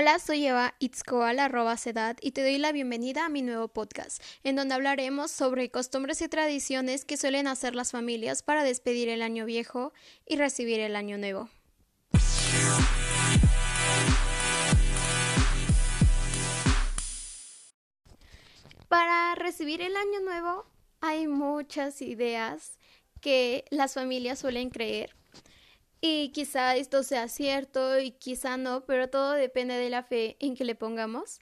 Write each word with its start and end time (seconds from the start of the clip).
Hola, 0.00 0.18
soy 0.18 0.46
Eva 0.46 0.74
Itzcoal, 0.78 1.38
arroba 1.38 1.76
sedad, 1.76 2.16
y 2.22 2.30
te 2.30 2.40
doy 2.40 2.56
la 2.56 2.72
bienvenida 2.72 3.26
a 3.26 3.28
mi 3.28 3.42
nuevo 3.42 3.68
podcast, 3.68 4.22
en 4.44 4.56
donde 4.56 4.74
hablaremos 4.74 5.30
sobre 5.30 5.70
costumbres 5.70 6.22
y 6.22 6.28
tradiciones 6.28 7.04
que 7.04 7.18
suelen 7.18 7.46
hacer 7.46 7.74
las 7.74 7.90
familias 7.90 8.42
para 8.42 8.64
despedir 8.64 9.10
el 9.10 9.20
año 9.20 9.44
viejo 9.44 9.92
y 10.24 10.36
recibir 10.36 10.80
el 10.80 10.96
año 10.96 11.18
nuevo. 11.18 11.50
Para 18.88 19.34
recibir 19.34 19.82
el 19.82 19.94
año 19.96 20.20
nuevo 20.24 20.64
hay 21.02 21.26
muchas 21.26 22.00
ideas 22.00 22.78
que 23.20 23.66
las 23.68 23.92
familias 23.92 24.38
suelen 24.38 24.70
creer 24.70 25.19
y 26.00 26.30
quizá 26.30 26.76
esto 26.76 27.02
sea 27.02 27.28
cierto 27.28 27.98
y 27.98 28.12
quizá 28.12 28.56
no, 28.56 28.84
pero 28.86 29.08
todo 29.08 29.32
depende 29.32 29.74
de 29.74 29.90
la 29.90 30.02
fe 30.02 30.36
en 30.40 30.56
que 30.56 30.64
le 30.64 30.74
pongamos. 30.74 31.40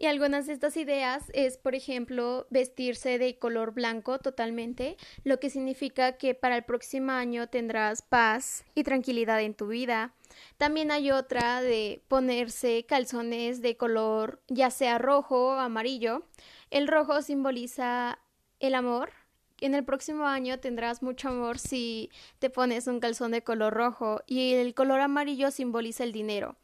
Y 0.00 0.06
algunas 0.06 0.46
de 0.46 0.52
estas 0.52 0.76
ideas 0.76 1.24
es, 1.32 1.58
por 1.58 1.74
ejemplo, 1.74 2.46
vestirse 2.50 3.18
de 3.18 3.36
color 3.36 3.72
blanco 3.72 4.18
totalmente, 4.20 4.96
lo 5.24 5.40
que 5.40 5.50
significa 5.50 6.16
que 6.16 6.34
para 6.34 6.56
el 6.56 6.62
próximo 6.62 7.10
año 7.12 7.48
tendrás 7.48 8.02
paz 8.02 8.64
y 8.76 8.84
tranquilidad 8.84 9.42
en 9.42 9.54
tu 9.54 9.66
vida. 9.66 10.14
También 10.56 10.92
hay 10.92 11.10
otra 11.10 11.62
de 11.62 12.00
ponerse 12.06 12.86
calzones 12.86 13.60
de 13.60 13.76
color 13.76 14.40
ya 14.46 14.70
sea 14.70 14.98
rojo 14.98 15.48
o 15.48 15.52
amarillo. 15.52 16.22
El 16.70 16.86
rojo 16.86 17.20
simboliza 17.20 18.20
el 18.60 18.76
amor 18.76 19.10
en 19.60 19.74
el 19.74 19.84
próximo 19.84 20.26
año 20.26 20.58
tendrás 20.60 21.02
mucho 21.02 21.28
amor 21.28 21.58
si 21.58 22.10
te 22.38 22.50
pones 22.50 22.86
un 22.86 23.00
calzón 23.00 23.32
de 23.32 23.42
color 23.42 23.74
rojo 23.74 24.20
y 24.26 24.54
el 24.54 24.74
color 24.74 25.00
amarillo 25.00 25.50
simboliza 25.50 26.04
el 26.04 26.12
dinero. 26.12 26.56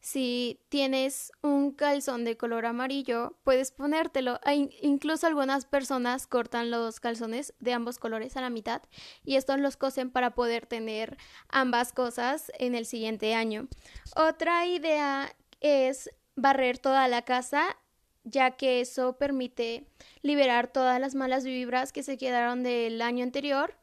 Si 0.00 0.60
tienes 0.70 1.30
un 1.42 1.72
calzón 1.72 2.24
de 2.24 2.38
color 2.38 2.64
amarillo, 2.64 3.36
puedes 3.44 3.70
ponértelo. 3.70 4.40
incluso 4.80 5.26
algunas 5.26 5.66
personas 5.66 6.26
cortan 6.26 6.70
los 6.70 7.00
calzones 7.00 7.52
de 7.60 7.74
ambos 7.74 7.98
colores 7.98 8.36
a 8.38 8.40
la 8.40 8.48
mitad 8.48 8.82
y 9.24 9.36
estos 9.36 9.60
los 9.60 9.76
cosen 9.76 10.10
para 10.10 10.34
poder 10.34 10.66
tener 10.66 11.18
ambas 11.48 11.92
cosas 11.92 12.50
en 12.58 12.74
el 12.74 12.86
siguiente 12.86 13.34
año. 13.34 13.68
Otra 14.16 14.66
idea 14.66 15.36
es 15.60 16.08
barrer 16.34 16.78
toda 16.78 17.06
la 17.08 17.22
casa 17.22 17.76
ya 18.24 18.52
que 18.52 18.80
eso 18.80 19.16
permite 19.16 19.86
liberar 20.22 20.72
todas 20.72 21.00
las 21.00 21.14
malas 21.14 21.44
vibras 21.44 21.92
que 21.92 22.02
se 22.02 22.18
quedaron 22.18 22.62
del 22.62 23.00
año 23.02 23.24
anterior 23.24 23.76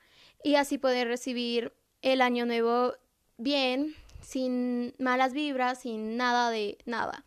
y 0.44 0.56
así 0.56 0.78
poder 0.78 1.08
recibir 1.08 1.74
el 2.02 2.22
año 2.22 2.46
nuevo 2.46 2.94
bien, 3.38 3.96
sin 4.22 4.94
malas 5.00 5.34
vibras, 5.34 5.82
sin 5.82 6.18
nada 6.18 6.50
de 6.50 6.78
nada. 6.86 7.24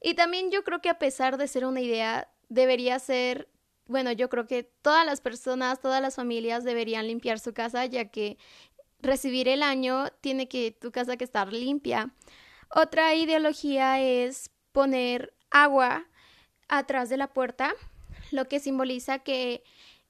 Y 0.00 0.14
también 0.14 0.50
yo 0.50 0.64
creo 0.64 0.80
que 0.80 0.90
a 0.90 0.98
pesar 0.98 1.36
de 1.36 1.48
ser 1.48 1.64
una 1.64 1.80
idea, 1.80 2.28
debería 2.48 2.98
ser, 2.98 3.48
bueno, 3.86 4.12
yo 4.12 4.28
creo 4.28 4.46
que 4.46 4.62
todas 4.62 5.06
las 5.06 5.20
personas, 5.20 5.80
todas 5.80 6.00
las 6.02 6.16
familias 6.16 6.64
deberían 6.64 7.06
limpiar 7.06 7.38
su 7.38 7.52
casa, 7.54 7.86
ya 7.86 8.06
que 8.06 8.38
recibir 9.00 9.48
el 9.48 9.62
año 9.62 10.06
tiene 10.20 10.48
que 10.48 10.72
tu 10.72 10.92
casa 10.92 11.16
que 11.16 11.24
estar 11.24 11.52
limpia. 11.52 12.14
Otra 12.70 13.14
ideología 13.14 14.00
es 14.00 14.50
poner 14.72 15.34
agua 15.50 16.06
atrás 16.78 17.08
de 17.08 17.16
la 17.16 17.28
puerta, 17.28 17.74
lo 18.30 18.48
que 18.48 18.60
simboliza 18.60 19.20
que 19.20 19.62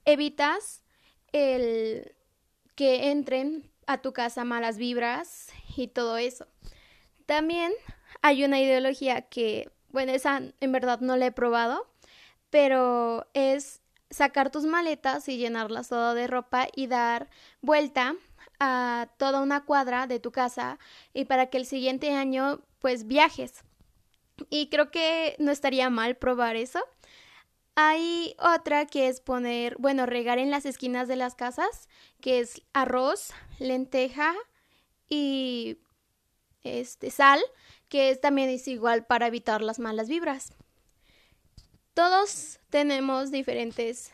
evitas 0.05 0.83
el 1.33 2.15
que 2.75 3.11
entren 3.11 3.71
a 3.87 3.99
tu 3.99 4.13
casa 4.13 4.45
malas 4.45 4.79
vibras 4.79 5.49
y 5.77 5.89
todo 5.89 6.17
eso. 6.17 6.47
También 7.27 7.73
hay 8.23 8.45
una 8.45 8.61
ideología 8.61 9.23
que, 9.23 9.71
bueno, 9.91 10.13
esa 10.13 10.43
en 10.61 10.73
verdad 10.73 11.01
no 11.01 11.17
la 11.17 11.27
he 11.27 11.33
probado, 11.33 11.87
pero 12.51 13.27
es 13.35 13.81
sacar 14.11 14.51
tus 14.51 14.65
maletas 14.65 15.29
y 15.29 15.39
llenarlas 15.39 15.89
todo 15.89 16.15
de 16.15 16.27
ropa 16.27 16.69
y 16.75 16.87
dar 16.87 17.29
vuelta 17.61 18.15
a 18.61 19.09
toda 19.17 19.41
una 19.41 19.65
cuadra 19.65 20.07
de 20.07 20.21
tu 20.21 20.31
casa 20.31 20.79
y 21.13 21.25
para 21.25 21.47
que 21.47 21.59
el 21.59 21.67
siguiente 21.67 22.15
año 22.15 22.61
pues 22.79 23.07
viajes. 23.07 23.65
Y 24.51 24.69
creo 24.69 24.91
que 24.91 25.37
no 25.39 25.51
estaría 25.53 25.91
mal 25.91 26.17
probar 26.17 26.57
eso. 26.57 26.81
Hay 27.77 28.37
otra 28.39 28.87
que 28.87 29.09
es 29.09 29.21
poner, 29.21 29.77
bueno, 29.79 30.07
regar 30.07 30.39
en 30.39 30.51
las 30.51 30.65
esquinas 30.65 31.09
de 31.09 31.17
las 31.17 31.35
casas, 31.35 31.89
que 32.21 32.39
es 32.39 32.63
arroz, 32.73 33.33
lenteja 33.59 34.35
y 35.09 35.79
este 36.63 37.11
sal, 37.11 37.41
que 37.89 38.11
es, 38.11 38.21
también 38.21 38.49
es 38.49 38.69
igual 38.69 39.05
para 39.07 39.27
evitar 39.27 39.61
las 39.61 39.79
malas 39.79 40.09
vibras. 40.09 40.53
Todos 41.95 42.61
tenemos 42.71 43.31
diferentes 43.31 44.13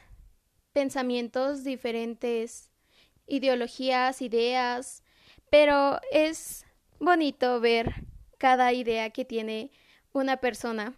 pensamientos, 0.72 1.64
diferentes 1.64 2.70
ideologías, 3.26 4.22
ideas, 4.22 5.03
pero 5.50 6.00
es 6.12 6.66
bonito 6.98 7.60
ver 7.60 8.06
cada 8.38 8.72
idea 8.72 9.10
que 9.10 9.25
tiene 9.25 9.70
una 10.12 10.38
persona. 10.38 10.94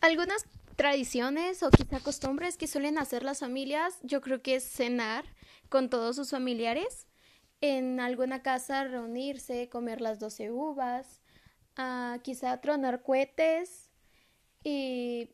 Algunas 0.00 0.44
tradiciones 0.76 1.62
o 1.62 1.70
quizá 1.70 2.00
costumbres 2.00 2.56
que 2.56 2.66
suelen 2.66 2.98
hacer 2.98 3.22
las 3.22 3.40
familias, 3.40 3.98
yo 4.02 4.20
creo 4.20 4.42
que 4.42 4.54
es 4.54 4.64
cenar 4.64 5.24
con 5.68 5.90
todos 5.90 6.16
sus 6.16 6.30
familiares, 6.30 7.06
en 7.60 8.00
alguna 8.00 8.42
casa 8.42 8.84
reunirse, 8.84 9.68
comer 9.68 10.00
las 10.00 10.18
doce 10.18 10.50
uvas, 10.50 11.20
ah, 11.76 12.18
quizá 12.22 12.60
tronar 12.60 13.02
cohetes 13.02 13.90
y 14.64 15.30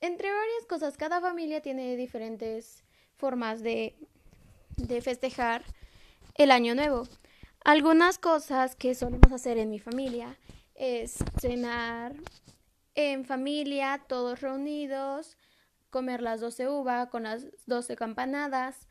entre 0.00 0.30
varias 0.30 0.66
cosas. 0.68 0.96
Cada 0.96 1.20
familia 1.20 1.60
tiene 1.62 1.96
diferentes 1.96 2.82
formas 3.16 3.62
de, 3.62 3.94
de 4.76 5.00
festejar 5.02 5.64
el 6.34 6.50
año 6.50 6.74
nuevo. 6.74 7.06
Algunas 7.62 8.18
cosas 8.18 8.74
que 8.74 8.94
solemos 8.94 9.30
hacer 9.30 9.58
en 9.58 9.70
mi 9.70 9.78
familia 9.78 10.36
es 10.80 11.18
cenar 11.38 12.14
en 12.94 13.26
familia, 13.26 14.02
todos 14.08 14.40
reunidos, 14.40 15.36
comer 15.90 16.22
las 16.22 16.40
doce 16.40 16.68
uvas 16.68 17.08
con 17.10 17.24
las 17.24 17.46
doce 17.66 17.96
campanadas. 17.96 18.88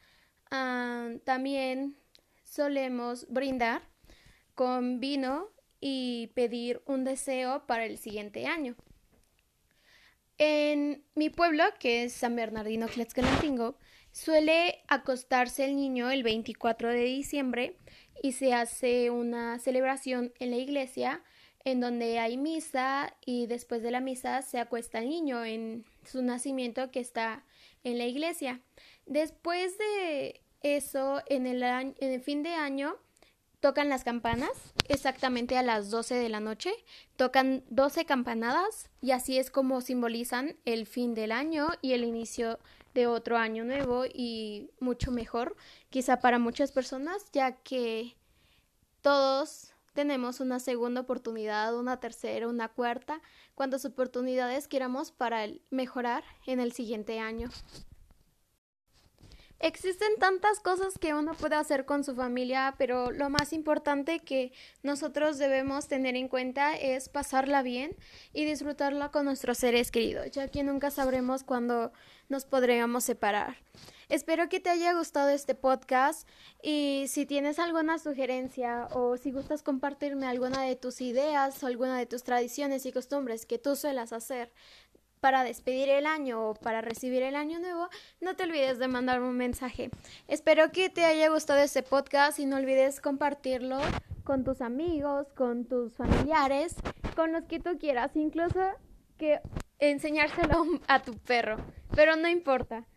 Ah, 0.52 1.10
también 1.26 1.98
solemos 2.44 3.28
brindar 3.30 3.82
con 4.54 5.00
vino 5.00 5.48
y 5.82 6.28
pedir 6.36 6.84
un 6.86 7.06
deseo 7.06 7.66
para 7.66 7.86
el 7.86 7.98
siguiente 7.98 8.46
año. 8.46 8.76
En 10.38 11.04
mi 11.16 11.30
pueblo, 11.30 11.64
que 11.80 12.04
es 12.04 12.14
San 12.14 12.36
Bernardino 12.36 12.88
Tlaxcalantingo, 12.88 13.78
suele 14.12 14.84
acostarse 14.88 15.66
el 15.66 15.76
niño 15.76 16.12
el 16.12 16.22
24 16.22 16.90
de 16.90 17.04
diciembre 17.04 17.78
y 18.22 18.34
se 18.34 18.54
hace 18.54 19.10
una 19.10 19.58
celebración 19.58 20.34
en 20.40 20.52
la 20.52 20.58
iglesia 20.58 21.24
en 21.66 21.80
donde 21.80 22.20
hay 22.20 22.38
misa 22.38 23.16
y 23.26 23.48
después 23.48 23.82
de 23.82 23.92
la 23.92 24.00
misa 24.00 24.42
se 24.42 24.60
acuesta 24.60 25.00
el 25.00 25.10
niño 25.10 25.44
en 25.44 25.86
su 26.06 26.22
nacimiento 26.22 26.92
que 26.92 27.00
está 27.00 27.44
en 27.84 27.98
la 27.98 28.06
iglesia. 28.06 28.62
Después 29.06 29.78
de 29.78 30.42
eso, 30.62 31.22
en 31.28 31.48
el, 31.48 31.64
en 31.64 31.96
el 32.00 32.22
fin 32.22 32.44
de 32.44 32.54
año, 32.54 32.96
tocan 33.60 33.90
las 33.90 34.04
campanas 34.04 34.52
exactamente 34.88 35.58
a 35.58 35.64
las 35.64 35.90
12 35.90 36.16
de 36.16 36.30
la 36.30 36.40
noche, 36.40 36.72
tocan 37.16 37.64
12 37.70 38.06
campanadas 38.06 38.90
y 39.02 39.12
así 39.12 39.38
es 39.38 39.52
como 39.52 39.82
simbolizan 39.82 40.58
el 40.66 40.86
fin 40.88 41.14
del 41.14 41.32
año 41.32 41.68
y 41.82 41.94
el 41.94 42.04
inicio 42.04 42.60
de 42.94 43.08
otro 43.08 43.38
año 43.38 43.66
nuevo 43.66 44.06
y 44.06 44.72
mucho 44.80 45.12
mejor 45.12 45.56
quizá 45.90 46.20
para 46.20 46.40
muchas 46.40 46.72
personas 46.72 47.26
ya 47.32 47.52
que 47.58 48.16
todos 49.02 49.74
tenemos 50.00 50.40
una 50.40 50.62
segunda 50.62 51.02
oportunidad, 51.02 51.76
una 51.78 52.00
tercera, 52.00 52.48
una 52.48 52.70
cuarta, 52.70 53.22
cuantas 53.54 53.84
oportunidades 53.84 54.70
queramos 54.70 55.12
para 55.12 55.46
mejorar 55.72 56.24
en 56.48 56.62
el 56.62 56.72
siguiente 56.72 57.20
año. 57.20 57.50
Existen 59.60 60.16
tantas 60.18 60.62
cosas 60.62 60.98
que 60.98 61.14
uno 61.14 61.34
puede 61.34 61.58
hacer 61.58 61.84
con 61.84 62.06
su 62.06 62.16
familia, 62.16 62.76
pero 62.78 63.12
lo 63.12 63.30
más 63.30 63.52
importante 63.52 64.22
que 64.22 64.54
nosotros 64.84 65.38
debemos 65.38 65.90
tener 65.90 66.16
en 66.16 66.30
cuenta 66.30 66.78
es 66.78 67.10
pasarla 67.10 67.62
bien 67.62 67.98
y 68.32 68.46
disfrutarla 68.46 69.12
con 69.12 69.26
nuestros 69.26 69.58
seres 69.58 69.92
queridos, 69.92 70.32
ya 70.32 70.48
que 70.48 70.64
nunca 70.64 70.92
sabremos 70.92 71.44
cuándo 71.44 71.92
nos 72.30 72.46
podríamos 72.46 73.04
separar. 73.04 73.58
Espero 74.10 74.50
que 74.50 74.60
te 74.60 74.72
haya 74.72 74.94
gustado 74.94 75.30
este 75.30 75.54
podcast 75.54 76.28
y 76.64 77.06
si 77.08 77.28
tienes 77.28 77.60
alguna 77.60 78.00
sugerencia 78.00 78.88
o 78.92 79.18
si 79.18 79.32
gustas 79.32 79.62
compartirme 79.62 80.26
alguna 80.26 80.64
de 80.64 80.76
tus 80.76 81.00
ideas 81.00 81.62
o 81.62 81.68
alguna 81.68 81.96
de 81.96 82.08
tus 82.08 82.24
tradiciones 82.24 82.88
y 82.88 82.92
costumbres 82.92 83.46
que 83.46 83.60
tú 83.60 83.76
suelas 83.76 84.12
hacer 84.12 84.52
para 85.20 85.44
despedir 85.44 85.90
el 85.90 86.08
año 86.08 86.50
o 86.50 86.54
para 86.56 86.82
recibir 86.82 87.22
el 87.22 87.36
año 87.36 87.60
nuevo, 87.60 87.88
no 88.20 88.36
te 88.36 88.46
olvides 88.46 88.80
de 88.80 88.88
mandarme 88.88 89.28
un 89.28 89.38
mensaje. 89.38 89.92
Espero 90.28 90.72
que 90.72 90.90
te 90.90 91.06
haya 91.06 91.30
gustado 91.30 91.60
este 91.60 91.84
podcast 91.84 92.40
y 92.40 92.48
no 92.48 92.56
olvides 92.56 93.02
compartirlo 93.02 93.78
con 94.24 94.44
tus 94.44 94.62
amigos, 94.62 95.28
con 95.34 95.66
tus 95.66 95.94
familiares, 95.94 96.74
con 97.16 97.32
los 97.32 97.44
que 97.46 97.60
tú 97.60 97.78
quieras, 97.78 98.16
incluso 98.16 98.60
que 99.20 99.40
enseñárselo 99.78 100.66
a 100.88 101.04
tu 101.04 101.16
perro, 101.20 101.58
pero 101.94 102.16
no 102.16 102.28
importa. 102.28 102.88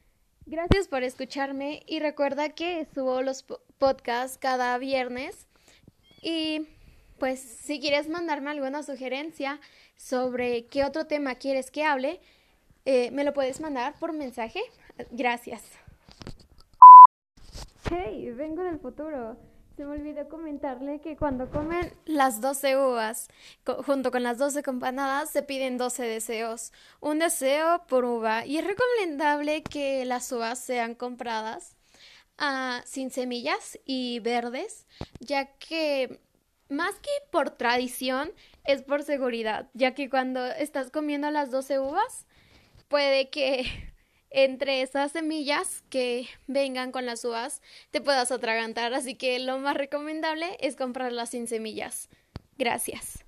Gracias 0.46 0.88
por 0.88 1.02
escucharme 1.02 1.82
y 1.86 2.00
recuerda 2.00 2.50
que 2.50 2.86
subo 2.94 3.22
los 3.22 3.44
podcasts 3.78 4.38
cada 4.38 4.76
viernes 4.78 5.46
y 6.20 6.68
pues 7.18 7.40
si 7.40 7.80
quieres 7.80 8.08
mandarme 8.08 8.50
alguna 8.50 8.82
sugerencia 8.82 9.60
sobre 9.96 10.66
qué 10.66 10.84
otro 10.84 11.06
tema 11.06 11.36
quieres 11.36 11.70
que 11.70 11.84
hable, 11.84 12.20
eh, 12.84 13.10
me 13.12 13.22
lo 13.22 13.32
puedes 13.32 13.60
mandar 13.60 13.94
por 14.00 14.12
mensaje. 14.12 14.60
Gracias. 15.12 15.62
Hey, 17.88 18.30
vengo 18.32 18.64
del 18.64 18.80
futuro. 18.80 19.36
Se 19.76 19.86
me 19.86 19.92
olvidó 19.92 20.28
comentarle 20.28 21.00
que 21.00 21.16
cuando 21.16 21.50
comen 21.50 21.94
las 22.04 22.42
12 22.42 22.76
uvas 22.76 23.28
junto 23.86 24.10
con 24.10 24.22
las 24.22 24.36
12 24.36 24.62
campanadas 24.62 25.30
se 25.30 25.42
piden 25.42 25.78
12 25.78 26.02
deseos. 26.02 26.72
Un 27.00 27.20
deseo 27.20 27.86
por 27.86 28.04
uva. 28.04 28.44
Y 28.44 28.58
es 28.58 28.66
recomendable 28.66 29.62
que 29.62 30.04
las 30.04 30.30
uvas 30.30 30.58
sean 30.58 30.94
compradas 30.94 31.76
ah, 32.36 32.82
sin 32.84 33.10
semillas 33.10 33.78
y 33.86 34.20
verdes, 34.20 34.86
ya 35.20 35.46
que 35.56 36.20
más 36.68 36.94
que 36.96 37.10
por 37.30 37.50
tradición 37.50 38.30
es 38.64 38.82
por 38.82 39.02
seguridad, 39.02 39.70
ya 39.72 39.94
que 39.94 40.10
cuando 40.10 40.44
estás 40.46 40.90
comiendo 40.90 41.30
las 41.30 41.50
12 41.50 41.80
uvas 41.80 42.26
puede 42.88 43.30
que 43.30 43.91
entre 44.34 44.82
esas 44.82 45.12
semillas 45.12 45.82
que 45.90 46.28
vengan 46.46 46.92
con 46.92 47.06
las 47.06 47.24
uvas 47.24 47.62
te 47.90 48.00
puedas 48.00 48.32
atragantar, 48.32 48.94
así 48.94 49.14
que 49.14 49.38
lo 49.38 49.58
más 49.58 49.76
recomendable 49.76 50.56
es 50.60 50.76
comprarlas 50.76 51.30
sin 51.30 51.46
semillas. 51.46 52.08
Gracias. 52.58 53.24